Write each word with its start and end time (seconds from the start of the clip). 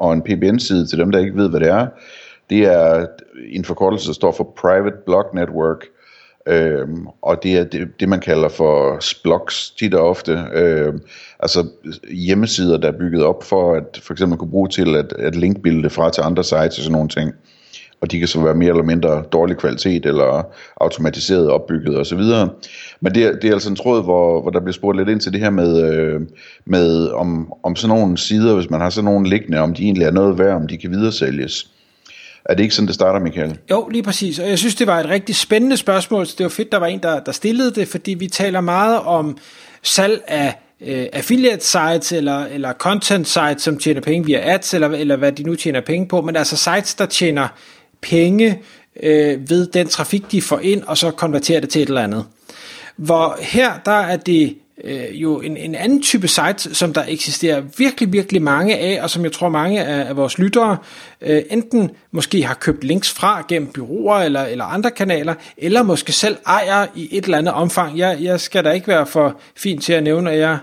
Og 0.00 0.12
en 0.12 0.22
PBN-side, 0.22 0.86
til 0.86 0.98
dem 0.98 1.10
der 1.10 1.18
ikke 1.18 1.36
ved, 1.36 1.50
hvad 1.50 1.60
det 1.60 1.68
er, 1.68 1.86
det 2.50 2.58
er 2.58 3.06
en 3.52 3.64
forkortelse, 3.64 4.06
der 4.08 4.14
står 4.14 4.32
for 4.32 4.54
Private 4.56 4.96
Blog 5.06 5.24
Network, 5.34 5.86
Øhm, 6.46 7.06
og 7.22 7.42
det 7.42 7.56
er 7.56 7.64
det, 7.64 8.00
det, 8.00 8.08
man 8.08 8.20
kalder 8.20 8.48
for 8.48 9.00
splogs 9.00 9.70
tit 9.70 9.94
og 9.94 10.08
ofte. 10.08 10.32
Øhm, 10.52 11.00
altså 11.40 11.66
hjemmesider, 12.10 12.76
der 12.76 12.88
er 12.88 12.98
bygget 12.98 13.24
op 13.24 13.44
for 13.44 13.74
at 13.74 14.00
for 14.02 14.14
eksempel 14.14 14.38
kunne 14.38 14.50
bruge 14.50 14.68
til 14.68 14.96
at, 14.96 15.12
at 15.12 15.36
linkbilde 15.36 15.90
fra 15.90 16.10
til 16.10 16.22
andre 16.22 16.44
sites 16.44 16.78
og 16.78 16.84
sådan 16.84 16.92
nogle 16.92 17.08
ting. 17.08 17.32
Og 18.02 18.10
de 18.10 18.18
kan 18.18 18.28
så 18.28 18.40
være 18.40 18.54
mere 18.54 18.70
eller 18.70 18.82
mindre 18.82 19.22
dårlig 19.32 19.56
kvalitet 19.56 20.06
eller 20.06 20.46
automatiseret 20.80 21.50
opbygget 21.50 21.98
osv. 21.98 22.20
Men 23.00 23.14
det 23.14 23.24
er, 23.24 23.32
det 23.32 23.44
er 23.44 23.52
altså 23.52 23.70
en 23.70 23.76
tråd, 23.76 24.02
hvor, 24.02 24.42
hvor 24.42 24.50
der 24.50 24.60
bliver 24.60 24.72
spurgt 24.72 24.98
lidt 24.98 25.08
ind 25.08 25.20
til 25.20 25.32
det 25.32 25.40
her 25.40 25.50
med, 25.50 25.92
øh, 25.92 26.20
med 26.64 27.08
om, 27.08 27.52
om 27.62 27.76
sådan 27.76 27.96
nogle 27.96 28.18
sider, 28.18 28.54
hvis 28.54 28.70
man 28.70 28.80
har 28.80 28.90
sådan 28.90 29.04
nogle 29.04 29.28
liggende, 29.28 29.58
om 29.58 29.74
de 29.74 29.82
egentlig 29.82 30.04
er 30.04 30.10
noget 30.10 30.38
værd, 30.38 30.56
om 30.56 30.68
de 30.68 30.76
kan 30.76 30.90
videresælges. 30.90 31.70
Er 32.44 32.54
det 32.54 32.62
ikke 32.62 32.74
sådan, 32.74 32.86
det 32.86 32.94
starter, 32.94 33.20
Michael? 33.20 33.58
Jo, 33.70 33.88
lige 33.88 34.02
præcis. 34.02 34.38
Og 34.38 34.48
jeg 34.48 34.58
synes, 34.58 34.74
det 34.74 34.86
var 34.86 35.00
et 35.00 35.08
rigtig 35.08 35.36
spændende 35.36 35.76
spørgsmål, 35.76 36.26
så 36.26 36.34
det 36.38 36.44
var 36.44 36.50
fedt, 36.50 36.72
der 36.72 36.78
var 36.78 36.86
en, 36.86 36.98
der, 36.98 37.20
der 37.20 37.32
stillede 37.32 37.70
det, 37.70 37.88
fordi 37.88 38.14
vi 38.14 38.26
taler 38.26 38.60
meget 38.60 39.00
om 39.00 39.36
salg 39.82 40.22
af 40.28 40.54
øh, 40.80 41.06
affiliate 41.12 41.64
sites 41.64 42.12
eller, 42.12 42.44
eller 42.44 42.72
content 42.72 43.28
sites, 43.28 43.62
som 43.62 43.78
tjener 43.78 44.00
penge 44.00 44.26
via 44.26 44.54
ads, 44.54 44.74
eller, 44.74 44.88
eller 44.88 45.16
hvad 45.16 45.32
de 45.32 45.42
nu 45.42 45.54
tjener 45.54 45.80
penge 45.80 46.08
på, 46.08 46.20
men 46.20 46.36
altså 46.36 46.56
sites, 46.56 46.94
der 46.94 47.06
tjener 47.06 47.48
penge 48.02 48.62
øh, 49.02 49.50
ved 49.50 49.66
den 49.66 49.88
trafik, 49.88 50.32
de 50.32 50.42
får 50.42 50.58
ind, 50.58 50.82
og 50.82 50.98
så 50.98 51.10
konverterer 51.10 51.60
det 51.60 51.68
til 51.68 51.82
et 51.82 51.88
eller 51.88 52.02
andet. 52.02 52.24
Hvor 52.96 53.38
her, 53.40 53.72
der 53.84 54.00
er 54.00 54.16
det 54.16 54.56
øh, 54.84 55.22
jo 55.22 55.40
en, 55.40 55.56
en 55.56 55.74
anden 55.74 56.02
type 56.02 56.28
site, 56.28 56.74
som 56.74 56.92
der 56.92 57.04
eksisterer 57.08 57.62
virkelig, 57.78 58.12
virkelig 58.12 58.42
mange 58.42 58.78
af, 58.78 59.02
og 59.02 59.10
som 59.10 59.24
jeg 59.24 59.32
tror 59.32 59.48
mange 59.48 59.84
af, 59.84 60.08
af 60.08 60.16
vores 60.16 60.38
lyttere 60.38 60.76
øh, 61.20 61.42
enten 61.50 61.90
måske 62.12 62.42
har 62.42 62.54
købt 62.54 62.84
links 62.84 63.10
fra 63.10 63.44
gennem 63.48 63.68
byråer 63.68 64.18
eller, 64.18 64.42
eller 64.42 64.64
andre 64.64 64.90
kanaler, 64.90 65.34
eller 65.56 65.82
måske 65.82 66.12
selv 66.12 66.36
ejer 66.46 66.86
i 66.94 67.08
et 67.12 67.24
eller 67.24 67.38
andet 67.38 67.54
omfang. 67.54 67.98
Jeg, 67.98 68.16
jeg 68.20 68.40
skal 68.40 68.64
da 68.64 68.70
ikke 68.70 68.88
være 68.88 69.06
for 69.06 69.40
fin 69.56 69.80
til 69.80 69.92
at 69.92 70.02
nævne, 70.02 70.30
at 70.30 70.38
jeg, 70.38 70.58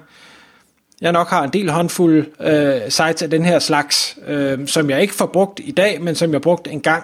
jeg 1.02 1.12
nok 1.12 1.30
har 1.30 1.44
en 1.44 1.50
del 1.50 1.70
håndfulde 1.70 2.26
øh, 2.42 2.82
sites 2.84 3.22
af 3.22 3.30
den 3.30 3.46
her 3.46 3.60
slags, 3.60 4.18
øh, 4.28 4.68
som 4.68 4.90
jeg 4.90 5.02
ikke 5.02 5.14
får 5.14 5.26
brugt 5.26 5.60
i 5.64 5.72
dag, 5.72 6.02
men 6.02 6.16
som 6.16 6.34
jeg 6.34 6.42
brugt 6.42 6.68
en 6.68 6.82
gang. 6.82 7.04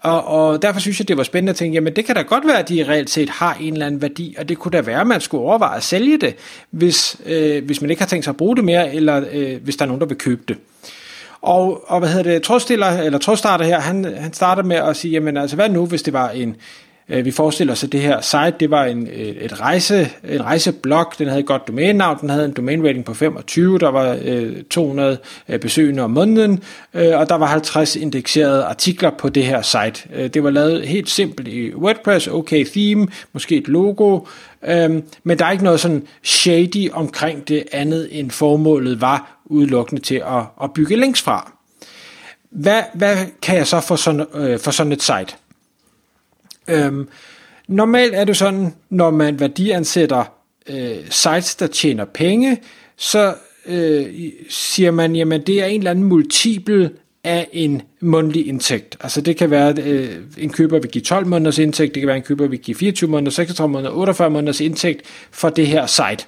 Og, 0.00 0.24
og 0.24 0.62
derfor 0.62 0.80
synes 0.80 0.98
jeg, 0.98 1.08
det 1.08 1.16
var 1.16 1.22
spændende 1.22 1.50
at 1.50 1.56
tænke, 1.56 1.74
jamen 1.74 1.96
det 1.96 2.04
kan 2.04 2.14
da 2.14 2.22
godt 2.22 2.46
være, 2.46 2.58
at 2.58 2.68
de 2.68 2.84
reelt 2.88 3.10
set 3.10 3.30
har 3.30 3.56
en 3.60 3.72
eller 3.72 3.86
anden 3.86 4.02
værdi, 4.02 4.34
og 4.38 4.48
det 4.48 4.58
kunne 4.58 4.72
da 4.72 4.80
være, 4.80 5.00
at 5.00 5.06
man 5.06 5.20
skulle 5.20 5.44
overveje 5.44 5.76
at 5.76 5.82
sælge 5.82 6.18
det, 6.18 6.36
hvis, 6.70 7.16
øh, 7.26 7.64
hvis 7.64 7.80
man 7.80 7.90
ikke 7.90 8.02
har 8.02 8.06
tænkt 8.06 8.24
sig 8.24 8.32
at 8.32 8.36
bruge 8.36 8.56
det 8.56 8.64
mere, 8.64 8.94
eller 8.94 9.24
øh, 9.32 9.62
hvis 9.62 9.76
der 9.76 9.82
er 9.82 9.86
nogen, 9.86 10.00
der 10.00 10.06
vil 10.06 10.16
købe 10.16 10.42
det. 10.48 10.56
Og, 11.42 11.90
og 11.90 11.98
hvad 11.98 12.08
hedder 12.08 12.32
det, 12.32 12.42
trådstiller, 12.42 12.86
eller 12.86 13.18
trådstarter 13.18 13.64
her, 13.64 13.80
han, 13.80 14.04
han 14.04 14.32
starter 14.32 14.62
med 14.62 14.76
at 14.76 14.96
sige, 14.96 15.12
jamen 15.12 15.36
altså 15.36 15.56
hvad 15.56 15.68
nu, 15.68 15.86
hvis 15.86 16.02
det 16.02 16.12
var 16.12 16.30
en, 16.30 16.56
Øh, 17.08 17.24
vi 17.24 17.30
forestiller 17.30 17.72
os, 17.72 17.84
at 17.84 17.92
det 17.92 18.00
her 18.00 18.20
site, 18.20 18.54
det 18.60 18.70
var 18.70 18.84
en, 18.84 19.06
øh, 19.06 19.16
et 19.16 19.60
rejse, 19.60 20.10
en 20.28 20.44
rejseblog, 20.44 21.12
den 21.18 21.28
havde 21.28 21.40
et 21.40 21.46
godt 21.46 21.68
domænenavn, 21.68 22.18
den 22.20 22.30
havde 22.30 22.44
en 22.44 22.52
domain 22.52 22.86
rating 22.86 23.04
på 23.04 23.14
25, 23.14 23.78
der 23.78 23.88
var 23.88 24.18
øh, 24.24 24.62
200 24.70 25.18
øh, 25.48 25.60
besøgende 25.60 26.02
om 26.02 26.10
måneden, 26.10 26.62
øh, 26.94 27.18
og 27.18 27.28
der 27.28 27.34
var 27.34 27.46
50 27.46 27.96
indekserede 27.96 28.64
artikler 28.64 29.10
på 29.10 29.28
det 29.28 29.44
her 29.44 29.62
site. 29.62 30.08
Øh, 30.14 30.28
det 30.28 30.44
var 30.44 30.50
lavet 30.50 30.88
helt 30.88 31.10
simpelt 31.10 31.48
i 31.48 31.74
WordPress, 31.74 32.28
okay 32.28 32.64
theme, 32.64 33.06
måske 33.32 33.56
et 33.56 33.68
logo, 33.68 34.20
øh, 34.66 35.02
men 35.24 35.38
der 35.38 35.44
er 35.46 35.50
ikke 35.50 35.64
noget 35.64 35.80
sådan 35.80 36.02
shady 36.22 36.90
omkring 36.92 37.48
det 37.48 37.64
andet, 37.72 38.08
end 38.10 38.30
formålet 38.30 39.00
var 39.00 39.40
udelukkende 39.44 40.02
til 40.02 40.14
at, 40.26 40.42
at 40.62 40.72
bygge 40.72 40.96
links 40.96 41.22
fra. 41.22 41.52
Hvad, 42.50 42.82
hvad 42.94 43.16
kan 43.42 43.56
jeg 43.56 43.66
så 43.66 43.80
få 43.80 43.96
sådan, 43.96 44.26
øh, 44.34 44.58
for 44.58 44.70
sådan 44.70 44.92
et 44.92 45.02
site? 45.02 45.36
Øhm, 46.68 47.08
normalt 47.68 48.14
er 48.14 48.24
det 48.24 48.36
sådan, 48.36 48.74
når 48.90 49.10
man 49.10 49.40
værdiansætter 49.40 50.24
øh, 50.70 50.96
sites, 51.10 51.54
der 51.54 51.66
tjener 51.66 52.04
penge, 52.04 52.58
så 52.96 53.34
øh, 53.66 54.06
siger 54.48 54.90
man, 54.90 55.16
jamen 55.16 55.40
det 55.40 55.62
er 55.62 55.66
en 55.66 55.80
eller 55.80 55.90
anden 55.90 56.04
multiple 56.04 56.90
af 57.24 57.48
en 57.52 57.82
mundtlig 58.00 58.46
indtægt. 58.48 58.96
Altså 59.00 59.20
det 59.20 59.36
kan 59.36 59.50
være, 59.50 59.68
at 59.68 59.78
øh, 59.78 60.08
en 60.38 60.52
køber 60.52 60.78
vil 60.78 60.90
give 60.90 61.02
12 61.02 61.26
måneders 61.26 61.58
indtægt, 61.58 61.94
det 61.94 62.00
kan 62.00 62.06
være, 62.06 62.16
at 62.16 62.22
en 62.22 62.26
køber 62.26 62.46
vil 62.46 62.58
give 62.58 62.74
24 62.74 63.10
måneder, 63.10 63.30
36 63.30 63.72
måneder, 63.72 63.90
48 63.90 64.30
måneders 64.30 64.60
indtægt 64.60 65.02
for 65.30 65.48
det 65.48 65.66
her 65.66 65.86
site. 65.86 66.26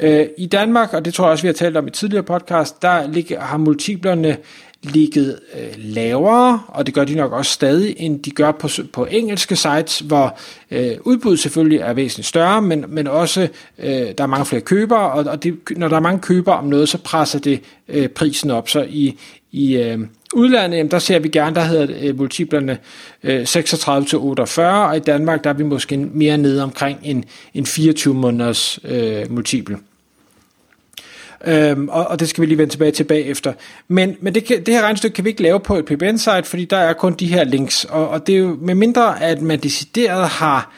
Øh, 0.00 0.26
I 0.38 0.46
Danmark, 0.46 0.94
og 0.94 1.04
det 1.04 1.14
tror 1.14 1.24
jeg 1.24 1.30
også, 1.30 1.42
vi 1.42 1.48
har 1.48 1.52
talt 1.52 1.76
om 1.76 1.86
i 1.86 1.90
tidligere 1.90 2.22
podcast, 2.22 2.82
der 2.82 3.06
ligger, 3.12 3.40
har 3.40 3.56
multiplerne 3.56 4.36
ligget 4.82 5.38
øh, 5.54 5.74
lavere, 5.76 6.62
og 6.68 6.86
det 6.86 6.94
gør 6.94 7.04
de 7.04 7.14
nok 7.14 7.32
også 7.32 7.52
stadig, 7.52 7.94
end 7.98 8.22
de 8.22 8.30
gør 8.30 8.52
på, 8.52 8.68
på 8.92 9.04
engelske 9.04 9.56
sites, 9.56 9.98
hvor 9.98 10.38
øh, 10.70 10.92
udbuddet 11.00 11.40
selvfølgelig 11.40 11.78
er 11.78 11.92
væsentligt 11.92 12.26
større, 12.26 12.62
men, 12.62 12.84
men 12.88 13.06
også 13.06 13.48
øh, 13.78 13.90
der 13.90 14.24
er 14.24 14.26
mange 14.26 14.46
flere 14.46 14.62
købere, 14.62 15.12
og, 15.12 15.24
og 15.24 15.42
det, 15.42 15.58
når 15.76 15.88
der 15.88 15.96
er 15.96 16.00
mange 16.00 16.20
købere 16.20 16.56
om 16.56 16.64
noget, 16.64 16.88
så 16.88 16.98
presser 16.98 17.38
det 17.38 17.60
øh, 17.88 18.08
prisen 18.08 18.50
op. 18.50 18.68
Så 18.68 18.86
i, 18.88 19.18
i 19.52 19.76
øh, 19.76 19.98
udlandet, 20.34 20.76
jamen, 20.76 20.90
der 20.90 20.98
ser 20.98 21.18
vi 21.18 21.28
gerne, 21.28 21.54
der 21.54 21.64
hedder 21.64 21.86
øh, 22.02 22.18
multiplerne 22.18 22.78
øh, 23.22 23.42
36-48, 23.42 24.60
og 24.60 24.96
i 24.96 25.00
Danmark, 25.00 25.44
der 25.44 25.50
er 25.50 25.54
vi 25.54 25.64
måske 25.64 25.96
mere 25.96 26.38
nede 26.38 26.62
omkring 26.62 26.98
en, 27.02 27.24
en 27.54 27.66
24 27.66 28.14
måneders 28.14 28.78
øh, 28.84 29.32
multiple. 29.32 29.78
Øhm, 31.44 31.88
og, 31.88 32.06
og 32.06 32.20
det 32.20 32.28
skal 32.28 32.42
vi 32.42 32.46
lige 32.46 32.58
vende 32.58 32.72
tilbage 32.72 32.92
til 32.92 33.04
bagefter. 33.04 33.52
Men, 33.88 34.16
men 34.20 34.34
det, 34.34 34.48
det 34.48 34.74
her 34.74 34.82
regnestykke 34.82 35.14
kan 35.14 35.24
vi 35.24 35.30
ikke 35.30 35.42
lave 35.42 35.60
på 35.60 35.76
et 35.76 35.84
PBN-site, 35.84 36.42
fordi 36.44 36.64
der 36.64 36.76
er 36.76 36.92
kun 36.92 37.12
de 37.12 37.26
her 37.26 37.44
links. 37.44 37.84
Og, 37.84 38.08
og 38.08 38.26
det 38.26 38.34
er 38.34 38.38
jo 38.38 38.58
med 38.60 38.74
mindre, 38.74 39.22
at 39.22 39.42
man 39.42 39.58
decideret 39.58 40.28
har 40.28 40.72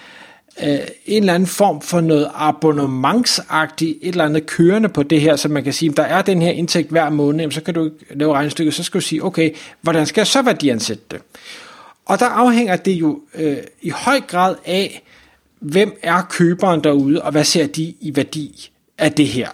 øh, 0.62 0.78
en 1.06 1.22
eller 1.22 1.34
anden 1.34 1.46
form 1.46 1.80
for 1.80 2.00
noget 2.00 2.30
abonnementsagtigt, 2.34 3.98
et 4.02 4.08
eller 4.08 4.24
andet 4.24 4.46
kørende 4.46 4.88
på 4.88 5.02
det 5.02 5.20
her, 5.20 5.36
så 5.36 5.48
man 5.48 5.64
kan 5.64 5.72
sige, 5.72 5.92
der 5.92 6.02
er 6.02 6.22
den 6.22 6.42
her 6.42 6.50
indtægt 6.50 6.90
hver 6.90 7.10
måned, 7.10 7.40
jamen, 7.40 7.52
så 7.52 7.62
kan 7.62 7.74
du 7.74 7.90
lave 8.10 8.34
regnestykket, 8.34 8.74
så 8.74 8.82
skal 8.82 9.00
du 9.00 9.04
sige, 9.04 9.24
okay, 9.24 9.50
hvordan 9.80 10.06
skal 10.06 10.20
jeg 10.20 10.26
så 10.26 10.42
værdiansætte 10.42 11.04
det? 11.10 11.20
Og 12.06 12.18
der 12.18 12.26
afhænger 12.26 12.76
det 12.76 12.92
jo 12.92 13.20
øh, 13.34 13.56
i 13.82 13.90
høj 13.90 14.20
grad 14.20 14.54
af, 14.64 15.02
hvem 15.58 15.98
er 16.02 16.22
køberen 16.30 16.84
derude, 16.84 17.22
og 17.22 17.32
hvad 17.32 17.44
ser 17.44 17.66
de 17.66 17.94
i 18.00 18.16
værdi 18.16 18.70
af 18.98 19.12
det 19.12 19.26
her. 19.26 19.48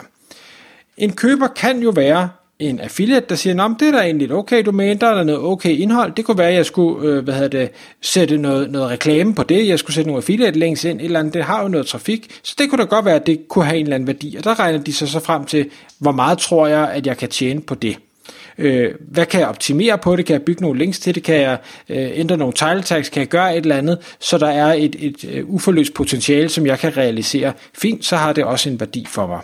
En 0.99 1.13
køber 1.13 1.47
kan 1.47 1.83
jo 1.83 1.91
være 1.91 2.29
en 2.59 2.81
affiliate, 2.81 3.27
der 3.29 3.35
siger, 3.35 3.65
at 3.65 3.81
det 3.81 3.89
er 3.89 3.93
da 3.93 3.99
egentlig 3.99 4.25
et 4.25 4.33
okay 4.33 4.63
domæne, 4.63 5.01
der 5.01 5.07
er 5.07 5.15
der 5.15 5.25
noget 5.25 5.41
okay 5.41 5.71
indhold. 5.71 6.13
Det 6.13 6.25
kunne 6.25 6.39
være, 6.39 6.49
at 6.49 6.55
jeg 6.55 6.67
skulle 6.67 7.09
øh, 7.09 7.25
hvad 7.25 7.35
hedder 7.35 7.49
det, 7.49 7.71
sætte 8.03 8.39
noget, 8.39 8.71
noget 8.71 8.91
reklame 8.91 9.35
på 9.35 9.43
det, 9.43 9.69
jeg 9.69 9.79
skulle 9.79 9.95
sætte 9.95 10.09
nogle 10.09 10.19
affiliate 10.19 10.59
links 10.59 10.85
ind, 10.85 11.01
eller 11.01 11.21
andet. 11.21 11.35
det 11.35 11.45
har 11.45 11.63
jo 11.63 11.69
noget 11.69 11.87
trafik, 11.87 12.41
så 12.43 12.55
det 12.59 12.71
kunne 12.71 12.79
da 12.79 12.89
godt 12.89 13.05
være, 13.05 13.15
at 13.15 13.27
det 13.27 13.49
kunne 13.49 13.65
have 13.65 13.77
en 13.77 13.83
eller 13.83 13.95
anden 13.95 14.07
værdi, 14.07 14.37
og 14.39 14.45
der 14.45 14.59
regner 14.59 14.79
de 14.79 14.93
sig 14.93 15.09
så 15.09 15.21
frem 15.21 15.45
til, 15.45 15.67
hvor 15.99 16.13
meget 16.13 16.39
tror 16.39 16.67
jeg, 16.67 16.91
at 16.91 17.07
jeg 17.07 17.17
kan 17.17 17.29
tjene 17.29 17.61
på 17.61 17.75
det. 17.75 17.99
Øh, 18.59 18.95
hvad 19.01 19.27
kan 19.27 19.41
jeg 19.41 19.49
optimere 19.49 19.99
på 19.99 20.17
det? 20.17 20.27
Kan 20.27 20.35
jeg 20.35 20.43
bygge 20.43 20.63
nogle 20.63 20.79
links 20.79 20.99
til 20.99 21.15
det? 21.15 21.23
Kan 21.23 21.37
jeg 21.37 21.59
øh, 21.89 22.11
ændre 22.15 22.37
nogle 22.37 22.53
title 22.53 22.83
tags? 22.83 23.09
Kan 23.09 23.21
jeg 23.21 23.29
gøre 23.29 23.57
et 23.57 23.63
eller 23.63 23.77
andet? 23.77 23.99
Så 24.21 24.39
der 24.39 24.49
er 24.49 24.73
et, 24.73 24.97
et, 24.99 25.25
et 25.25 25.45
uforløst 25.47 25.95
potentiale, 25.95 26.49
som 26.49 26.67
jeg 26.67 26.79
kan 26.79 26.97
realisere. 26.97 27.53
Fint, 27.75 28.05
så 28.05 28.17
har 28.17 28.33
det 28.33 28.45
også 28.45 28.69
en 28.71 28.81
værdi 28.81 29.07
for 29.09 29.27
mig. 29.27 29.41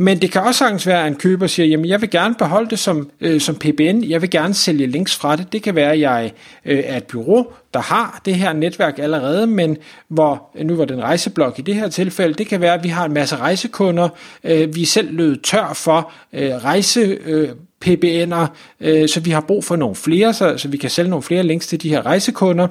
Men 0.00 0.22
det 0.22 0.32
kan 0.32 0.42
også 0.42 0.58
sagtens 0.58 0.86
være, 0.86 1.02
at 1.02 1.06
en 1.06 1.14
køber 1.14 1.46
siger, 1.46 1.66
jamen 1.66 1.86
jeg 1.86 2.00
vil 2.00 2.10
gerne 2.10 2.34
beholde 2.34 2.70
det 2.70 2.78
som, 2.78 3.10
øh, 3.20 3.40
som 3.40 3.54
PBN, 3.54 4.04
jeg 4.04 4.22
vil 4.22 4.30
gerne 4.30 4.54
sælge 4.54 4.86
links 4.86 5.16
fra 5.16 5.36
det. 5.36 5.52
Det 5.52 5.62
kan 5.62 5.74
være, 5.74 5.92
at 5.92 6.00
jeg 6.00 6.32
øh, 6.64 6.82
er 6.86 6.96
et 6.96 7.04
bureau, 7.04 7.46
der 7.74 7.80
har 7.80 8.20
det 8.24 8.34
her 8.34 8.52
netværk 8.52 8.98
allerede, 8.98 9.46
men 9.46 9.76
hvor, 10.08 10.50
nu 10.62 10.76
var 10.76 10.84
det 10.84 10.94
en 10.94 11.02
rejseblok 11.02 11.58
i 11.58 11.62
det 11.62 11.74
her 11.74 11.88
tilfælde, 11.88 12.34
det 12.34 12.46
kan 12.46 12.60
være, 12.60 12.74
at 12.74 12.82
vi 12.82 12.88
har 12.88 13.04
en 13.04 13.12
masse 13.12 13.36
rejsekunder, 13.36 14.08
øh, 14.44 14.74
vi 14.74 14.82
er 14.82 14.86
selv 14.86 15.12
løbet 15.12 15.42
tør 15.42 15.72
for 15.72 16.12
øh, 16.32 16.50
rejse... 16.50 17.00
Øh, 17.00 17.48
PBN'er, 17.84 18.46
øh, 18.80 19.08
så 19.08 19.20
vi 19.20 19.30
har 19.30 19.40
brug 19.40 19.64
for 19.64 19.76
nogle 19.76 19.94
flere, 19.94 20.34
så, 20.34 20.58
så 20.58 20.68
vi 20.68 20.76
kan 20.76 20.90
sælge 20.90 21.10
nogle 21.10 21.22
flere 21.22 21.42
links 21.42 21.66
til 21.66 21.82
de 21.82 21.88
her 21.88 22.06
rejsekunder 22.06 22.68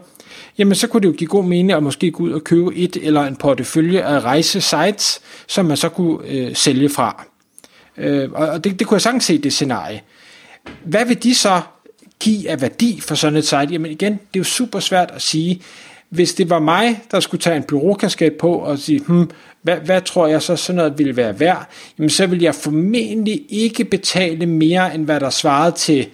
jamen 0.57 0.75
så 0.75 0.88
kunne 0.88 1.02
det 1.02 1.07
jo 1.07 1.13
give 1.18 1.28
god 1.28 1.44
mening 1.44 1.72
at 1.72 1.84
måske 1.84 2.12
gå 2.12 2.24
ud 2.24 2.31
og 2.31 2.44
købe 2.44 2.75
et 2.75 2.98
eller 3.02 3.22
en 3.22 3.36
portefølje 3.36 4.02
af 4.02 4.19
rejsesites, 4.19 5.22
som 5.48 5.66
man 5.66 5.78
så 5.78 5.90
kunne 5.90 6.28
øh, 6.28 6.56
sælge 6.56 6.90
fra. 6.90 7.25
Øh, 7.98 8.31
og 8.31 8.63
det, 8.63 8.80
det 8.80 8.88
kunne 8.88 8.95
jeg 8.95 9.02
sagtens 9.02 9.24
se 9.24 9.38
det 9.38 9.54
scenarie. 9.54 10.02
hvad 10.84 11.06
vil 11.06 11.24
de 11.24 11.36
så 11.36 11.62
give 12.19 12.50
af 12.50 12.62
værdi 12.62 13.01
for 13.01 13.16
sådan 13.16 13.38
et 13.38 13.45
site? 13.45 13.68
Jamen 13.71 13.92
igen, 13.92 14.13
det 14.13 14.19
er 14.36 14.39
jo 14.39 14.44
super 14.44 14.80
svært 14.80 15.12
at 15.12 15.21
sige. 15.21 15.62
Hvis 16.10 16.33
det 16.33 16.50
var 16.50 16.60
mig, 16.60 17.01
der 17.12 17.19
skulle 17.19 17.42
tage 17.42 17.57
en 17.57 17.63
byråkasket 17.63 18.33
på 18.33 18.54
og 18.54 18.80
sige, 18.80 19.00
hmm, 19.00 19.30
hvad, 19.62 19.77
hvad 19.77 20.01
tror 20.01 20.27
jeg 20.27 20.42
så 20.42 20.56
sådan 20.56 20.77
noget 20.77 20.98
ville 20.98 21.16
være 21.16 21.39
værd? 21.39 21.69
Jamen 21.98 22.10
så 22.10 22.27
vil 22.27 22.42
jeg 22.42 22.56
formentlig 22.56 23.45
ikke 23.50 23.86
betale 23.86 24.45
mere, 24.45 24.95
end 24.95 25.06
hvad 25.06 25.19
der 25.19 25.30
svarede 25.30 25.75
til 25.75 26.07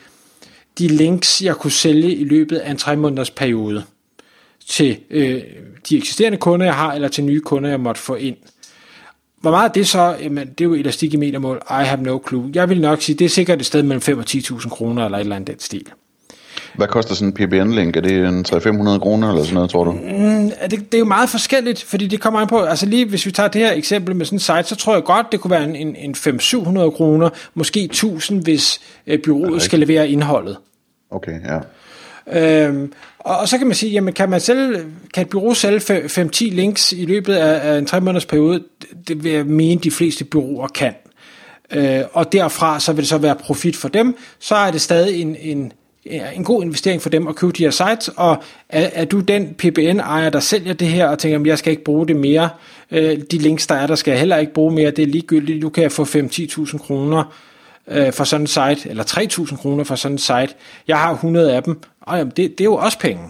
de 0.79 0.87
links, 0.87 1.41
jeg 1.41 1.55
kunne 1.55 1.71
sælge 1.71 2.15
i 2.15 2.23
løbet 2.23 2.57
af 2.57 2.71
en 2.71 2.77
tre 2.77 2.95
måneders 2.95 3.31
periode 3.31 3.83
til 4.67 4.97
øh, 5.09 5.41
de 5.89 5.97
eksisterende 5.97 6.37
kunder, 6.37 6.65
jeg 6.65 6.75
har, 6.75 6.93
eller 6.93 7.07
til 7.07 7.23
nye 7.23 7.41
kunder, 7.41 7.69
jeg 7.69 7.79
måtte 7.79 8.01
få 8.01 8.15
ind. 8.15 8.37
Hvor 9.45 9.51
meget 9.51 9.75
det 9.75 9.87
så, 9.87 10.15
jamen, 10.21 10.47
det 10.47 10.61
er 10.61 10.65
jo 10.65 10.73
elastik 10.73 11.13
i 11.13 11.17
metermål, 11.17 11.61
I 11.69 11.83
have 11.83 12.01
no 12.01 12.19
clue. 12.27 12.51
Jeg 12.53 12.69
vil 12.69 12.81
nok 12.81 13.01
sige, 13.01 13.15
det 13.15 13.25
er 13.25 13.29
sikkert 13.29 13.59
et 13.59 13.65
sted 13.65 13.83
mellem 13.83 14.01
5 14.01 14.17
og 14.17 14.23
10.000 14.29 14.69
kroner, 14.69 15.05
eller 15.05 15.17
et 15.17 15.21
eller 15.21 15.35
andet 15.35 15.47
den 15.47 15.59
stil. 15.59 15.87
Hvad 16.75 16.87
koster 16.87 17.15
sådan 17.15 17.27
en 17.27 17.33
PBN-link? 17.33 17.95
Er 17.95 18.01
det 18.01 18.27
en 18.27 18.45
300-500 18.47 18.99
kroner 18.99 19.29
eller 19.29 19.43
sådan 19.43 19.53
noget, 19.53 19.69
tror 19.69 19.83
du? 19.83 19.91
Mm, 19.91 20.51
det, 20.69 20.71
det 20.71 20.93
er 20.93 20.99
jo 20.99 21.05
meget 21.05 21.29
forskelligt, 21.29 21.83
fordi 21.83 22.07
det 22.07 22.21
kommer 22.21 22.39
an 22.39 22.47
på, 22.47 22.59
altså 22.59 22.85
lige 22.85 23.05
hvis 23.05 23.25
vi 23.25 23.31
tager 23.31 23.49
det 23.49 23.61
her 23.61 23.73
eksempel 23.73 24.15
med 24.15 24.25
sådan 24.25 24.35
en 24.35 24.39
site, 24.39 24.63
så 24.63 24.75
tror 24.75 24.93
jeg 24.93 25.03
godt, 25.03 25.27
det 25.31 25.39
kunne 25.39 25.51
være 25.51 25.63
en, 25.63 25.75
en, 25.75 25.95
en 25.95 26.15
500-700 26.15 26.89
kroner, 26.89 27.29
måske 27.53 27.83
1000, 27.83 28.43
hvis 28.43 28.81
øh, 29.07 29.19
byrådet 29.19 29.61
skal 29.61 29.79
levere 29.79 30.09
indholdet. 30.09 30.57
Okay, 31.11 31.31
ja. 31.45 31.59
Øhm, 32.33 32.93
og, 33.19 33.37
og 33.37 33.47
så 33.47 33.57
kan 33.57 33.67
man 33.67 33.75
sige, 33.75 33.91
jamen 33.91 34.13
kan 34.13 34.29
man 34.29 34.39
selv, 34.39 34.85
kan 35.13 35.23
et 35.23 35.29
bureau 35.29 35.53
sælge 35.53 35.79
5-10 35.79 36.55
links 36.55 36.91
i 36.91 37.05
løbet 37.05 37.33
af, 37.33 37.73
af 37.73 37.77
en 37.77 37.85
3 37.85 38.01
måneders 38.01 38.25
periode? 38.25 38.63
Det 39.07 39.23
vil 39.23 39.31
jeg 39.31 39.45
mene, 39.45 39.81
de 39.81 39.91
fleste 39.91 40.25
bureauer 40.25 40.67
kan. 40.67 40.93
Øh, 41.71 42.01
og 42.13 42.31
derfra 42.31 42.79
så 42.79 42.93
vil 42.93 43.01
det 43.01 43.09
så 43.09 43.17
være 43.17 43.35
profit 43.35 43.75
for 43.75 43.87
dem, 43.87 44.17
så 44.39 44.55
er 44.55 44.71
det 44.71 44.81
stadig 44.81 45.21
en, 45.21 45.35
en, 45.39 45.71
en 46.35 46.43
god 46.43 46.63
investering 46.63 47.01
for 47.01 47.09
dem 47.09 47.27
at 47.27 47.35
købe 47.35 47.51
de 47.51 47.63
her 47.63 47.71
sites, 47.71 48.07
og 48.07 48.43
er, 48.69 48.89
er 48.93 49.05
du 49.05 49.19
den 49.19 49.55
PBN-ejer, 49.57 50.29
der 50.29 50.39
sælger 50.39 50.73
det 50.73 50.87
her, 50.87 51.07
og 51.07 51.19
tænker, 51.19 51.39
at 51.39 51.47
jeg 51.47 51.57
skal 51.57 51.71
ikke 51.71 51.83
bruge 51.83 52.07
det 52.07 52.15
mere, 52.15 52.49
øh, 52.91 53.17
de 53.31 53.37
links, 53.37 53.67
der 53.67 53.75
er, 53.75 53.87
der 53.87 53.95
skal 53.95 54.11
jeg 54.11 54.19
heller 54.19 54.37
ikke 54.37 54.53
bruge 54.53 54.75
mere, 54.75 54.91
det 54.91 55.03
er 55.03 55.07
ligegyldigt, 55.07 55.61
du 55.61 55.69
kan 55.69 55.91
få 55.91 56.03
5-10.000 56.03 56.77
kroner 56.77 57.35
øh, 57.87 58.13
for 58.13 58.23
sådan 58.23 58.43
en 58.43 58.47
site, 58.47 58.89
eller 58.89 59.03
3.000 59.03 59.57
kroner 59.57 59.83
for 59.83 59.95
sådan 59.95 60.15
en 60.15 60.19
site, 60.19 60.49
jeg 60.87 60.99
har 60.99 61.11
100 61.11 61.55
af 61.55 61.63
dem, 61.63 61.79
og 62.05 62.17
jamen, 62.17 62.33
det, 62.37 62.57
det 62.57 62.61
er 62.61 62.65
jo 62.65 62.75
også 62.75 62.99
penge. 62.99 63.29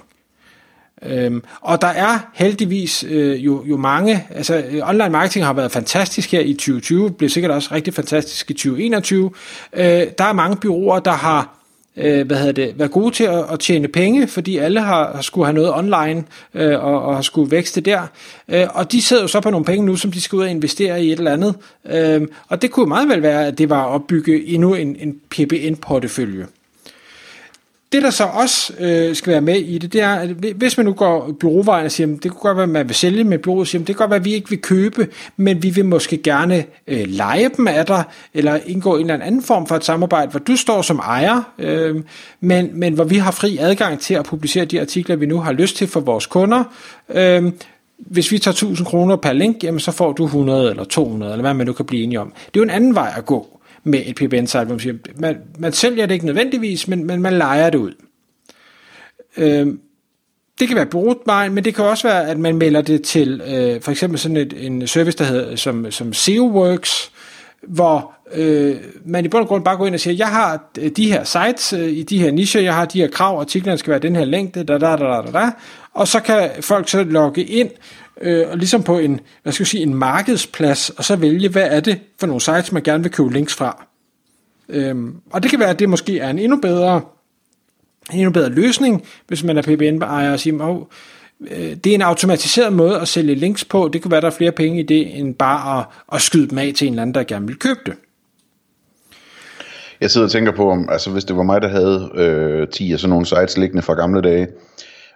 Øhm, 1.02 1.44
og 1.62 1.82
der 1.82 1.88
er 1.88 2.20
heldigvis 2.34 3.06
øh, 3.10 3.46
jo, 3.46 3.66
jo 3.66 3.78
mange, 3.78 4.28
altså 4.36 4.64
øh, 4.70 4.90
online 4.90 5.10
marketing 5.10 5.46
har 5.46 5.54
været 5.54 5.72
fantastisk 5.72 6.32
her 6.32 6.40
i 6.40 6.54
2020, 6.54 7.12
blev 7.12 7.30
sikkert 7.30 7.52
også 7.52 7.70
rigtig 7.72 7.94
fantastisk 7.94 8.52
i 8.52 8.54
2021. 8.54 9.32
Øh, 9.74 9.84
der 10.18 10.24
er 10.24 10.34
mange 10.34 10.58
byråer, 10.58 11.00
der 11.00 11.12
har 11.12 11.56
øh, 11.98 12.28
hvad 12.28 12.38
hedder 12.38 12.52
det, 12.52 12.80
været 12.80 12.92
gode 12.92 13.12
til 13.12 13.24
at, 13.24 13.46
at 13.52 13.60
tjene 13.60 13.88
penge, 13.88 14.28
fordi 14.28 14.58
alle 14.58 14.82
har, 14.82 15.12
har 15.16 15.22
skulle 15.22 15.46
have 15.46 15.56
noget 15.56 15.74
online 15.74 16.24
øh, 16.54 16.84
og, 16.84 17.02
og 17.02 17.16
har 17.16 17.22
skulle 17.22 17.52
vækste 17.52 17.82
der. 17.82 18.02
Øh, 18.48 18.68
og 18.74 18.92
de 18.92 19.02
sidder 19.02 19.22
jo 19.22 19.28
så 19.28 19.42
på 19.42 19.50
nogle 19.50 19.66
penge 19.66 19.86
nu, 19.86 19.96
som 19.96 20.12
de 20.12 20.22
skal 20.22 20.36
ud 20.36 20.44
og 20.44 20.50
investere 20.50 21.04
i 21.04 21.12
et 21.12 21.18
eller 21.18 21.34
andet. 21.34 21.56
Øh, 21.90 22.28
og 22.48 22.62
det 22.62 22.72
kunne 22.72 22.88
meget 22.88 23.10
vel 23.10 23.22
være, 23.22 23.48
at 23.48 23.58
det 23.58 23.70
var 23.70 23.86
at 23.86 23.90
opbygge 23.90 24.46
endnu 24.46 24.74
en, 24.74 24.96
en 25.00 25.20
PBN-portefølje. 25.30 26.46
Det, 27.96 28.04
der 28.04 28.10
så 28.10 28.24
også 28.24 28.74
øh, 28.80 29.16
skal 29.16 29.32
være 29.32 29.42
med 29.42 29.56
i 29.56 29.78
det, 29.78 29.94
det 29.94 30.02
er, 30.02 30.16
at 30.16 30.30
hvis 30.30 30.78
man 30.78 30.86
nu 30.86 30.94
går 30.94 31.32
byråvejen 31.40 31.86
og 31.86 31.92
siger, 31.92 32.08
det 32.08 32.32
kunne 32.32 32.40
godt 32.40 32.58
være, 32.58 32.64
at 32.64 32.70
man 32.70 32.88
vil 32.88 32.96
sælge 32.96 33.24
med 33.24 33.40
byrådet, 33.40 33.68
siger, 33.68 33.80
det 33.80 33.88
kan 33.88 33.96
godt 33.96 34.10
være, 34.10 34.20
at 34.20 34.26
vi 34.26 34.34
ikke 34.34 34.50
vil 34.50 34.62
købe, 34.62 35.08
men 35.38 35.64
vi 35.64 35.70
vil 35.70 35.86
måske 35.86 36.18
gerne 36.18 36.66
øh, 36.88 37.04
lege 37.08 37.50
dem 37.58 37.68
af 37.68 37.86
dig, 37.86 38.04
eller 38.34 38.60
indgå 38.66 38.96
en 38.98 39.10
eller 39.10 39.26
anden 39.26 39.44
form 39.44 39.68
for 39.68 39.76
et 39.76 39.86
samarbejde, 39.86 40.32
hvor 40.32 40.40
du 40.40 40.56
står 40.56 40.82
som 40.82 41.00
ejer, 41.00 41.54
øh, 41.60 41.96
men, 42.40 42.70
men 42.74 42.94
hvor 42.94 43.04
vi 43.04 43.18
har 43.18 43.32
fri 43.32 43.58
adgang 43.58 44.00
til 44.00 44.14
at 44.14 44.26
publicere 44.26 44.66
de 44.66 44.82
artikler, 44.82 45.16
vi 45.16 45.26
nu 45.26 45.40
har 45.40 45.52
lyst 45.52 45.76
til 45.78 45.88
for 45.88 46.00
vores 46.00 46.26
kunder. 46.26 46.64
Øh, 47.10 47.52
hvis 47.98 48.32
vi 48.32 48.40
tager 48.40 48.54
1000 48.54 48.88
kroner 48.88 49.16
per 49.16 49.34
link, 49.34 49.64
jamen 49.64 49.80
så 49.80 49.92
får 49.92 50.12
du 50.12 50.26
100 50.26 50.70
eller 50.70 50.84
200, 50.84 51.32
eller 51.32 51.42
hvad 51.42 51.54
man 51.54 51.68
nu 51.68 51.74
kan 51.74 51.86
blive 51.86 52.04
enige 52.04 52.20
om. 52.20 52.28
Det 52.28 52.60
er 52.60 52.60
jo 52.60 52.64
en 52.64 52.70
anden 52.70 52.96
vej 52.96 53.14
at 53.18 53.26
gå 53.26 53.55
med 53.86 54.02
et 54.06 54.16
PBN-site, 54.16 54.64
hvor 54.64 54.74
man 54.74 54.80
siger, 54.80 54.96
man, 55.16 55.38
man 55.60 55.74
sælger 55.74 56.06
det 56.06 56.14
ikke 56.14 56.26
nødvendigvis, 56.26 56.88
men, 56.88 57.08
men 57.08 57.22
man 57.22 57.34
leger 57.34 57.70
det 57.70 57.78
ud. 57.78 57.94
Øh, 59.38 59.68
det 60.60 60.68
kan 60.68 60.78
være 60.78 60.86
brugtvejen, 60.86 61.54
men 61.54 61.66
det 61.66 61.76
kan 61.76 61.86
også 61.86 62.08
være, 62.08 62.30
at 62.30 62.40
man 62.40 62.56
melder 62.56 62.82
det 62.82 63.04
til 63.04 63.42
øh, 63.48 63.82
for 63.82 63.92
eksempel 63.92 64.20
sådan 64.20 64.38
et, 64.38 64.54
en 64.66 64.88
service, 64.88 65.18
der 65.18 65.24
hedder 65.24 65.56
som, 65.56 65.92
som 65.92 66.14
SEOworks, 66.14 67.12
hvor 67.68 68.14
øh, 68.34 68.76
man 69.06 69.26
i 69.26 69.28
bund 69.28 69.42
og 69.42 69.48
grund 69.48 69.64
bare 69.64 69.78
går 69.78 69.86
ind 69.86 69.96
og 69.96 70.00
siger, 70.00 70.14
jeg 70.14 70.28
har 70.28 70.72
øh, 70.80 70.92
de 70.92 71.12
her 71.12 71.24
sites 71.24 71.74
øh, 71.74 71.88
i 71.88 72.04
de 72.04 72.20
her 72.20 72.32
nicher, 72.32 72.62
jeg 72.62 72.76
har 72.76 72.86
de 72.86 73.02
her 73.02 73.08
krav, 73.08 73.40
artiklerne 73.40 73.78
skal 73.78 73.92
være 73.92 74.00
den 74.00 74.16
her 74.16 74.26
længde, 74.26 74.64
da, 74.64 74.78
da, 74.78 74.96
da, 74.96 75.06
da, 75.06 75.22
da, 75.22 75.32
da, 75.32 75.52
og 75.94 76.08
så 76.08 76.20
kan 76.20 76.50
folk 76.62 76.90
så 76.90 77.04
logge 77.04 77.44
ind, 77.44 77.70
øh, 78.22 78.50
og 78.50 78.58
ligesom 78.58 78.84
på 78.84 79.00
en, 79.00 79.20
hvad 79.44 79.54
skal 79.54 79.64
jeg 79.64 79.68
sige, 79.68 79.84
en 79.84 79.96
markedsplads, 79.96 80.90
og 80.90 81.04
så 81.04 81.16
vælge, 81.16 81.50
hvad 81.50 81.68
er 81.72 81.80
det 81.80 82.00
for 82.20 82.28
nogle 82.28 82.42
sites, 82.42 82.72
man 82.72 82.84
gerne 82.84 83.04
vil 83.04 83.12
købe 83.12 83.34
links 83.34 83.54
fra. 83.54 83.86
Øhm, 84.70 85.16
og 85.32 85.44
det 85.44 85.52
kan 85.52 85.60
være, 85.60 85.70
at 85.70 85.80
det 85.80 85.90
måske 85.90 86.20
er 86.20 86.30
en 86.30 86.40
endnu 86.40 86.58
bedre, 86.58 87.02
en 88.12 88.18
endnu 88.18 88.32
bedre 88.32 88.50
løsning, 88.50 89.04
hvis 89.28 89.44
man 89.44 89.58
er 89.58 89.62
PBN-ejer 89.62 90.32
og 90.32 90.40
siger, 90.40 90.70
oh, 90.70 90.84
det 91.50 91.88
er 91.88 91.96
en 91.96 92.02
automatiseret 92.02 92.74
måde 92.74 93.00
at 93.00 93.08
sælge 93.08 93.36
links 93.36 93.66
på. 93.66 93.90
Det 93.94 94.02
kan 94.02 94.12
være, 94.12 94.22
der 94.22 94.28
er 94.28 94.32
flere 94.32 94.52
penge 94.52 94.80
i 94.80 94.84
det, 94.84 95.20
end 95.20 95.36
bare 95.36 95.80
at, 95.80 95.86
at 96.14 96.22
skyde 96.22 96.50
dem 96.50 96.58
af 96.58 96.74
til 96.76 96.88
en 96.88 96.94
eller 96.94 97.02
anden, 97.02 97.14
der 97.14 97.24
gerne 97.24 97.48
vil 97.48 97.56
købe 97.56 97.80
det. 97.86 97.94
Jeg 100.02 100.12
sidder 100.12 100.28
og 100.28 100.32
tænker 100.32 100.52
på, 100.52 100.70
om, 100.72 100.90
altså 100.90 101.12
hvis 101.12 101.26
det 101.26 101.36
var 101.36 101.44
mig, 101.44 101.62
der 101.62 101.68
havde 101.68 102.12
øh, 102.16 102.68
10 102.68 102.94
af 102.94 103.00
sådan 103.00 103.10
nogle 103.10 103.26
sites 103.26 103.58
liggende 103.58 103.82
fra 103.82 103.94
gamle 103.94 104.22
dage, 104.22 104.48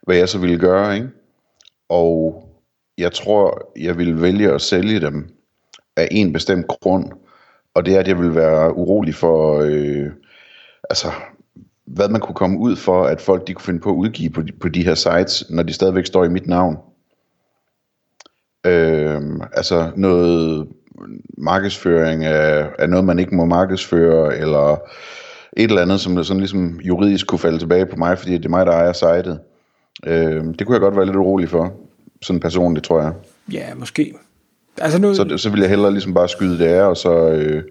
hvad 0.04 0.18
jeg 0.18 0.30
så 0.30 0.38
ville 0.38 0.58
gøre, 0.58 0.96
ikke? 0.96 1.08
Og 1.90 2.44
jeg 3.00 3.14
tror, 3.14 3.72
jeg 3.80 3.98
vil 3.98 4.22
vælge 4.22 4.52
at 4.52 4.62
sælge 4.62 5.00
dem 5.02 5.30
af 5.98 6.08
en 6.12 6.34
bestemt 6.34 6.68
grund, 6.68 7.12
og 7.74 7.86
det 7.86 7.96
er, 7.96 8.00
at 8.00 8.08
jeg 8.08 8.20
vil 8.20 8.36
være 8.36 8.76
urolig 8.76 9.16
for, 9.16 9.60
øh, 9.60 10.12
altså, 10.90 11.08
hvad 11.86 12.10
man 12.10 12.22
kunne 12.22 12.36
komme 12.36 12.60
ud 12.60 12.76
for, 12.76 13.04
at 13.04 13.22
folk 13.22 13.48
de 13.48 13.54
kunne 13.54 13.66
finde 13.66 13.80
på 13.80 13.90
at 13.90 13.96
udgive 13.96 14.30
på 14.30 14.42
de, 14.42 14.52
på 14.52 14.70
de 14.70 14.84
her 14.84 14.96
sites, 14.96 15.50
når 15.50 15.64
de 15.64 15.74
stadigvæk 15.74 16.06
står 16.06 16.24
i 16.26 16.30
mit 16.30 16.48
navn. 16.48 16.78
Øh, 18.66 19.22
altså 19.54 19.92
noget 19.96 20.68
markedsføring 21.38 22.26
af, 22.26 22.70
af 22.80 22.90
noget, 22.90 23.06
man 23.06 23.20
ikke 23.20 23.36
må 23.36 23.46
markedsføre, 23.46 24.38
eller 24.38 24.72
et 25.58 25.70
eller 25.70 25.82
andet, 25.82 26.00
som 26.00 26.24
sådan 26.24 26.40
ligesom 26.40 26.80
juridisk 26.80 27.28
kunne 27.28 27.40
falde 27.40 27.60
tilbage 27.60 27.86
på 27.86 27.96
mig, 27.96 28.18
fordi 28.18 28.38
det 28.38 28.46
er 28.46 28.50
mig, 28.50 28.66
der 28.66 28.72
ejer 28.72 28.94
sitet. 28.94 29.40
Øh, 30.06 30.44
det 30.46 30.68
kunne 30.68 30.74
jeg 30.74 30.82
godt 30.82 30.96
være 30.96 31.06
lidt 31.06 31.16
urolig 31.16 31.50
for 31.50 31.89
sådan 32.22 32.40
personligt, 32.40 32.86
tror 32.86 33.02
jeg. 33.02 33.14
Ja, 33.52 33.66
måske. 33.76 34.14
Altså 34.78 35.00
nu... 35.00 35.16
så, 35.16 35.38
så 35.38 35.50
vil 35.50 35.60
jeg 35.60 35.70
hellere 35.70 35.92
ligesom 35.92 36.14
bare 36.14 36.30
skyde 36.30 36.60
det 36.60 36.66
af, 36.66 36.84
og 36.84 36.98
så 36.98 37.30
øh, 37.30 37.64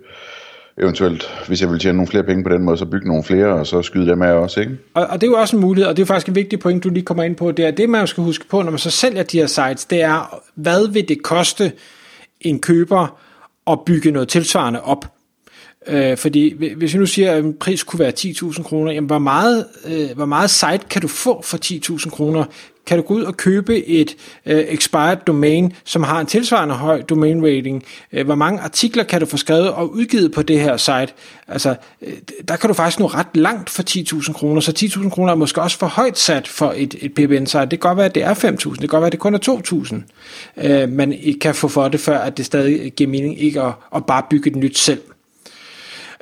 eventuelt, 0.79 1.45
hvis 1.47 1.61
jeg 1.61 1.71
vil 1.71 1.79
tjene 1.79 1.97
nogle 1.97 2.09
flere 2.09 2.25
penge 2.25 2.45
på 2.45 2.49
den 2.49 2.63
måde, 2.63 2.79
så 2.79 2.85
bygge 2.85 3.09
nogle 3.09 3.25
flere, 3.25 3.47
og 3.47 3.67
så 3.67 3.83
skyde 3.83 4.07
dem 4.07 4.23
af 4.23 4.33
også, 4.33 4.61
ikke? 4.61 4.79
Og, 4.95 5.07
og 5.07 5.21
det 5.21 5.27
er 5.27 5.31
jo 5.31 5.37
også 5.37 5.57
en 5.57 5.63
mulighed, 5.63 5.89
og 5.89 5.97
det 5.97 6.03
er 6.03 6.07
faktisk 6.07 6.29
en 6.29 6.35
vigtig 6.35 6.61
point, 6.61 6.85
du 6.85 6.89
lige 6.89 7.05
kommer 7.05 7.23
ind 7.23 7.37
på, 7.37 7.53
det 7.53 7.67
er, 7.67 7.71
det 7.71 7.91
man 7.91 8.07
skal 8.07 8.25
huske 8.25 8.49
på, 8.49 8.63
når 8.63 8.71
man 8.71 8.79
så 8.79 8.91
sælger 8.91 9.23
de 9.23 9.39
her 9.39 9.47
sites, 9.47 9.85
det 9.85 10.03
er, 10.03 10.41
hvad 10.55 10.93
vil 10.93 11.09
det 11.09 11.23
koste 11.23 11.73
en 12.41 12.61
køber 12.61 13.21
at 13.71 13.79
bygge 13.87 14.11
noget 14.11 14.29
tilsvarende 14.29 14.83
op? 14.83 15.05
Øh, 15.87 16.17
fordi 16.17 16.55
hvis 16.77 16.95
vi 16.95 16.99
nu 16.99 17.07
siger, 17.07 17.33
at 17.33 17.45
en 17.45 17.55
pris 17.55 17.83
kunne 17.83 18.01
være 18.01 18.13
10.000 18.21 18.63
kroner, 18.63 18.93
jamen 18.93 19.07
hvor 19.07 19.19
meget, 19.19 19.67
øh, 19.87 20.11
hvor 20.15 20.27
meget 20.27 20.51
site 20.51 20.81
kan 20.91 21.03
du 21.03 21.09
få 21.09 21.43
for 21.43 21.59
10.000 21.65 22.11
kroner? 22.11 22.45
Kan 22.87 22.99
du 22.99 23.03
gå 23.03 23.15
ud 23.15 23.23
og 23.23 23.37
købe 23.37 23.87
et 23.87 24.17
øh, 24.47 24.65
expired 24.69 25.17
domain, 25.27 25.73
som 25.85 26.03
har 26.03 26.21
en 26.21 26.27
tilsvarende 26.27 26.75
høj 26.75 27.03
domain 27.03 27.45
rating? 27.45 27.85
Øh, 28.13 28.27
hvor 28.27 28.35
mange 28.35 28.61
artikler 28.61 29.05
kan 29.05 29.21
du 29.21 29.27
få 29.27 29.37
skrevet 29.37 29.71
og 29.71 29.93
udgivet 29.93 30.33
på 30.33 30.43
det 30.43 30.61
her 30.61 30.77
site? 30.77 31.09
Altså, 31.49 31.75
øh, 32.03 32.13
der 32.49 32.57
kan 32.57 32.69
du 32.69 32.75
faktisk 32.75 33.01
nå 33.01 33.07
ret 33.07 33.27
langt 33.35 33.71
for 33.71 33.83
10.000 33.83 34.33
kroner, 34.33 34.61
så 34.61 34.73
10.000 34.79 35.11
kroner 35.11 35.33
er 35.33 35.37
måske 35.37 35.63
også 35.63 35.79
for 35.79 35.87
højt 35.87 36.19
sat 36.19 36.49
for 36.49 36.75
et, 36.77 36.95
et 37.01 37.15
PBN-site. 37.15 37.61
Det 37.61 37.71
kan 37.71 37.79
godt 37.79 37.97
være, 37.97 38.07
at 38.07 38.15
det 38.15 38.23
er 38.23 38.35
5.000, 38.35 38.71
det 38.71 38.79
kan 38.79 38.89
godt 38.89 39.01
være, 39.01 39.07
at 39.07 39.13
det 39.13 39.21
kun 39.21 39.35
er 39.35 40.03
2.000, 40.59 40.67
øh, 40.69 40.89
man 40.89 41.13
ikke 41.13 41.39
kan 41.39 41.55
få 41.55 41.69
for 41.69 41.89
det, 41.89 42.01
før 42.01 42.19
at 42.19 42.37
det 42.37 42.47
stadig 42.47 42.93
giver 42.93 43.11
mening 43.11 43.41
ikke 43.41 43.63
at, 43.63 43.73
at 43.95 44.07
bare 44.07 44.23
bygge 44.31 44.51
et 44.51 44.57
nyt 44.57 44.79
selv. 44.79 45.01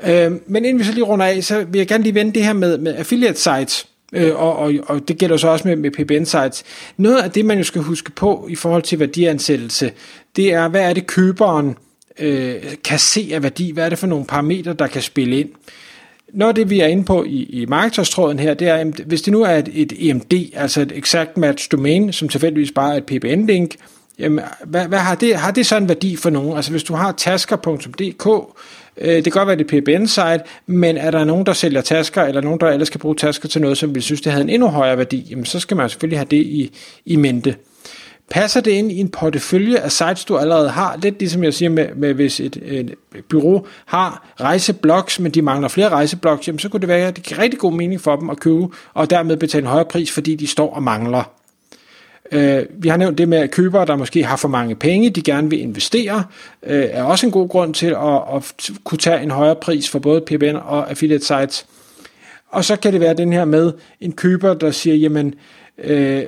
Øh, 0.05 0.33
men 0.47 0.65
inden 0.65 0.79
vi 0.79 0.85
så 0.85 0.93
lige 0.93 1.05
runder 1.05 1.27
af, 1.27 1.45
så 1.45 1.65
vil 1.65 1.79
jeg 1.79 1.89
gerne 1.89 2.05
lige 2.05 2.15
vende 2.15 2.35
det 2.35 2.45
her 2.45 2.53
med, 2.53 2.79
med 2.79 2.95
affiliate 2.95 3.41
sites. 3.41 3.87
Øh, 4.13 4.43
og, 4.43 4.57
og, 4.57 4.73
og 4.87 5.09
det 5.09 5.19
gælder 5.19 5.37
så 5.37 5.49
også 5.49 5.69
med, 5.69 5.77
med 5.77 5.91
PBN 5.91 6.25
sites. 6.25 6.65
Noget 6.97 7.23
af 7.23 7.31
det, 7.31 7.45
man 7.45 7.59
jo 7.59 7.65
skal 7.65 7.83
huske 7.83 8.11
på 8.11 8.47
i 8.51 8.55
forhold 8.55 8.83
til 8.83 9.01
værdiansættelse, 9.01 9.93
det 10.37 10.53
er, 10.53 10.69
hvad 10.69 10.83
er 10.83 10.93
det 10.93 11.07
køberen 11.07 11.77
øh, 12.19 12.55
kan 12.85 12.99
se 12.99 13.31
af 13.33 13.43
værdi? 13.43 13.71
Hvad 13.71 13.85
er 13.85 13.89
det 13.89 13.99
for 13.99 14.07
nogle 14.07 14.25
parametre, 14.25 14.73
der 14.73 14.87
kan 14.87 15.03
spille 15.03 15.41
ind? 15.41 15.49
Noget 16.33 16.49
af 16.49 16.55
det, 16.55 16.71
vi 16.71 16.81
er 16.81 16.87
inde 16.87 17.05
på 17.05 17.25
i, 17.25 17.43
i 17.43 17.67
markedstråden 17.67 18.39
her, 18.39 18.55
det 18.55 18.69
er, 18.69 18.75
at 18.75 18.87
hvis 19.07 19.23
det 19.23 19.33
nu 19.33 19.43
er 19.43 19.55
et, 19.55 19.69
et 19.75 19.93
EMD, 19.99 20.33
altså 20.55 20.81
et 20.81 20.93
Exact 20.95 21.37
Match 21.37 21.69
Domain, 21.73 22.13
som 22.13 22.29
tilfældigvis 22.29 22.73
bare 22.73 22.93
er 22.93 22.97
et 22.97 23.05
PBN-link, 23.07 23.75
jamen, 24.19 24.45
hvad, 24.65 24.89
hvad 24.89 24.99
har, 24.99 25.15
det, 25.15 25.37
har 25.37 25.51
det 25.51 25.67
så 25.67 25.77
en 25.77 25.89
værdi 25.89 26.17
for 26.17 26.31
nogen? 26.31 26.57
Altså 26.57 26.71
hvis 26.71 26.85
du 26.85 26.95
har 26.95 27.13
tasker.dk, 27.13 28.29
Øh, 29.01 29.15
det 29.15 29.25
kan 29.25 29.33
godt 29.33 29.47
være, 29.49 29.57
det 29.57 29.73
er 29.73 29.81
PBN-site, 29.81 30.41
men 30.67 30.97
er 30.97 31.11
der 31.11 31.25
nogen, 31.25 31.47
der 31.47 31.53
sælger 31.53 31.81
tasker, 31.81 32.23
eller 32.23 32.41
nogen, 32.41 32.61
der 32.61 32.67
ellers 32.67 32.89
skal 32.89 33.01
bruge 33.01 33.15
tasker 33.15 33.49
til 33.49 33.61
noget, 33.61 33.79
som 33.79 33.95
vi 33.95 34.01
synes, 34.01 34.21
det 34.21 34.33
havde 34.33 34.45
en 34.45 34.51
endnu 34.51 34.69
højere 34.69 34.99
værdi, 34.99 35.27
jamen 35.31 35.45
så 35.45 35.61
skal 35.61 35.77
man 35.77 35.89
selvfølgelig 35.89 36.19
have 36.19 36.29
det 36.31 36.37
i, 36.37 36.73
i 37.07 37.17
mente. 37.17 37.55
Passer 38.31 38.61
det 38.61 38.71
ind 38.71 38.93
i 38.93 39.01
en 39.01 39.09
portefølje 39.09 39.79
af 39.79 39.93
sites, 39.93 40.25
du 40.25 40.37
allerede 40.37 40.69
har? 40.69 40.99
Lidt 41.03 41.19
ligesom 41.19 41.45
jeg 41.45 41.55
siger 41.55 41.69
med, 41.69 41.89
med 41.97 42.15
hvis 42.15 42.41
et, 42.41 42.57
et 42.65 42.95
bureau 43.31 43.67
har 43.87 44.27
rejseblogs, 44.41 45.21
men 45.21 45.33
de 45.33 45.43
mangler 45.43 45.69
flere 45.69 45.89
rejseblogs, 45.89 46.49
jamen 46.49 46.59
så 46.59 46.69
kunne 46.69 46.81
det 46.81 46.89
være, 46.89 47.09
at 47.09 47.17
det 47.17 47.25
giver 47.25 47.41
rigtig 47.41 47.61
god 47.61 47.73
mening 47.73 48.01
for 48.01 48.17
dem 48.17 48.31
at 48.31 48.41
købe, 48.41 48.69
og 48.95 49.11
dermed 49.11 49.37
betale 49.37 49.63
en 49.63 49.69
højere 49.69 49.85
pris, 49.85 50.13
fordi 50.13 50.35
de 50.35 50.47
står 50.47 50.75
og 50.75 50.83
mangler. 50.83 51.36
Øh, 52.33 52.63
vi 52.71 52.89
har 52.89 52.97
nævnt 52.97 53.19
det 53.19 53.29
med, 53.29 53.39
at 53.39 53.51
købere, 53.51 53.87
der 53.87 53.97
måske 53.97 54.25
har 54.25 54.37
for 54.37 54.49
mange 54.49 54.75
penge, 54.75 55.11
de 55.11 55.23
gerne 55.23 55.51
vil 55.51 55.61
investere, 55.61 56.25
øh, 56.63 56.85
er 56.91 57.03
også 57.03 57.27
en 57.27 57.33
god 57.33 57.49
grund 57.49 57.75
til 57.75 57.87
at, 57.87 58.23
at 58.35 58.71
kunne 58.85 58.99
tage 58.99 59.23
en 59.23 59.31
højere 59.31 59.57
pris 59.57 59.91
for 59.91 59.99
både 59.99 60.21
PBN 60.21 60.57
og 60.57 60.91
affiliate 60.91 61.25
sites. 61.25 61.67
Og 62.49 62.65
så 62.65 62.77
kan 62.77 62.93
det 62.93 63.01
være 63.01 63.15
den 63.15 63.33
her 63.33 63.45
med 63.45 63.73
en 64.01 64.13
køber, 64.13 64.55
der 64.55 64.71
siger, 64.71 64.97
jamen, 64.97 65.35
øh, 65.85 66.25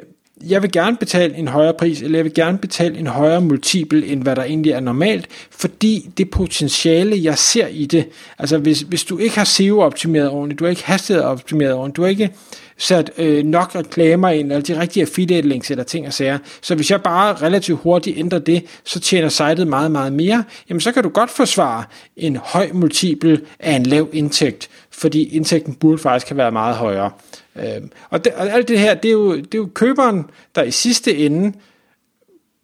jeg 0.46 0.62
vil 0.62 0.72
gerne 0.72 0.96
betale 0.96 1.36
en 1.36 1.48
højere 1.48 1.74
pris, 1.74 2.02
eller 2.02 2.18
jeg 2.18 2.24
vil 2.24 2.34
gerne 2.34 2.58
betale 2.58 2.98
en 2.98 3.06
højere 3.06 3.40
multiple, 3.40 4.06
end 4.06 4.22
hvad 4.22 4.36
der 4.36 4.42
egentlig 4.42 4.72
er 4.72 4.80
normalt, 4.80 5.26
fordi 5.50 6.10
det 6.18 6.30
potentiale, 6.30 7.16
jeg 7.22 7.38
ser 7.38 7.66
i 7.66 7.86
det, 7.86 8.08
altså 8.38 8.58
hvis, 8.58 8.80
hvis 8.80 9.04
du 9.04 9.18
ikke 9.18 9.36
har 9.36 9.44
SEO-optimeret 9.44 10.30
ordentligt, 10.30 10.58
du 10.58 10.64
har 10.64 10.70
ikke 10.70 10.84
hastighed-optimeret 10.84 11.74
ordentligt, 11.74 11.96
du 11.96 12.02
har 12.02 12.08
ikke 12.08 12.30
sat 12.78 13.10
øh, 13.18 13.44
nok 13.44 13.74
reklamer 13.74 14.28
ind, 14.28 14.52
eller 14.52 14.64
de 14.64 14.80
rigtige 14.80 15.02
affiliate 15.02 15.48
links 15.48 15.70
eller 15.70 15.84
ting 15.84 16.06
og 16.06 16.12
sager. 16.12 16.38
Så 16.62 16.74
hvis 16.74 16.90
jeg 16.90 17.02
bare 17.02 17.34
relativt 17.34 17.80
hurtigt 17.82 18.18
ændrer 18.18 18.38
det, 18.38 18.64
så 18.84 19.00
tjener 19.00 19.28
sitet 19.28 19.68
meget, 19.68 19.90
meget 19.90 20.12
mere, 20.12 20.44
jamen 20.68 20.80
så 20.80 20.92
kan 20.92 21.02
du 21.02 21.08
godt 21.08 21.30
forsvare 21.30 21.84
en 22.16 22.36
høj 22.36 22.70
multiple 22.72 23.40
af 23.60 23.72
en 23.72 23.82
lav 23.82 24.08
indtægt, 24.12 24.68
fordi 24.90 25.36
indtægten 25.36 25.74
burde 25.74 25.98
faktisk 25.98 26.28
have 26.28 26.36
været 26.36 26.52
meget 26.52 26.76
højere. 26.76 27.10
Øh, 27.56 27.64
og, 28.10 28.24
det, 28.24 28.32
og 28.32 28.50
alt 28.50 28.68
det 28.68 28.78
her, 28.78 28.94
det 28.94 29.08
er, 29.08 29.12
jo, 29.12 29.36
det 29.36 29.54
er 29.54 29.58
jo 29.58 29.68
køberen, 29.74 30.24
der 30.54 30.62
i 30.62 30.70
sidste 30.70 31.16
ende 31.16 31.52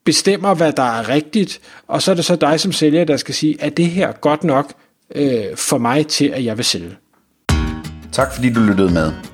bestemmer, 0.04 0.54
hvad 0.54 0.72
der 0.72 0.82
er 0.82 1.08
rigtigt, 1.08 1.60
og 1.86 2.02
så 2.02 2.10
er 2.10 2.14
det 2.14 2.24
så 2.24 2.36
dig 2.36 2.60
som 2.60 2.72
sælger, 2.72 3.04
der 3.04 3.16
skal 3.16 3.34
sige, 3.34 3.56
er 3.60 3.70
det 3.70 3.86
her 3.86 4.12
godt 4.12 4.44
nok 4.44 4.72
øh, 5.14 5.56
for 5.56 5.78
mig 5.78 6.06
til, 6.06 6.26
at 6.26 6.44
jeg 6.44 6.56
vil 6.56 6.64
sælge. 6.64 6.96
Tak 8.12 8.34
fordi 8.34 8.52
du 8.52 8.60
lyttede 8.60 8.92
med. 8.92 9.33